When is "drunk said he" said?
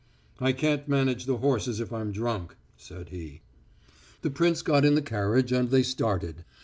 2.11-3.41